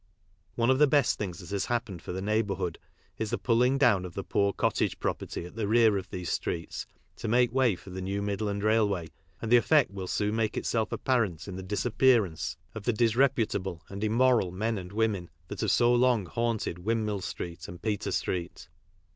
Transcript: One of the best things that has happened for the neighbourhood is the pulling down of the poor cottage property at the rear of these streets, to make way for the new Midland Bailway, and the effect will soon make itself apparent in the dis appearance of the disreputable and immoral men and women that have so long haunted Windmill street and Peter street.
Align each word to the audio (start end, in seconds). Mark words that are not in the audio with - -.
One 0.55 0.71
of 0.71 0.79
the 0.79 0.87
best 0.87 1.19
things 1.19 1.37
that 1.37 1.51
has 1.51 1.65
happened 1.67 2.01
for 2.01 2.11
the 2.11 2.23
neighbourhood 2.23 2.79
is 3.19 3.29
the 3.29 3.37
pulling 3.37 3.77
down 3.77 4.03
of 4.03 4.15
the 4.15 4.23
poor 4.23 4.51
cottage 4.51 4.99
property 4.99 5.45
at 5.45 5.55
the 5.55 5.67
rear 5.67 5.95
of 5.95 6.09
these 6.09 6.31
streets, 6.31 6.87
to 7.17 7.27
make 7.27 7.51
way 7.53 7.75
for 7.75 7.91
the 7.91 8.01
new 8.01 8.23
Midland 8.23 8.63
Bailway, 8.63 9.09
and 9.43 9.51
the 9.51 9.57
effect 9.57 9.91
will 9.91 10.07
soon 10.07 10.35
make 10.35 10.57
itself 10.57 10.91
apparent 10.91 11.47
in 11.47 11.55
the 11.55 11.61
dis 11.61 11.85
appearance 11.85 12.57
of 12.73 12.81
the 12.85 12.93
disreputable 12.93 13.83
and 13.89 14.03
immoral 14.03 14.49
men 14.51 14.79
and 14.79 14.91
women 14.91 15.29
that 15.49 15.61
have 15.61 15.69
so 15.69 15.93
long 15.93 16.25
haunted 16.25 16.79
Windmill 16.79 17.21
street 17.21 17.67
and 17.67 17.79
Peter 17.83 18.11
street. 18.11 18.69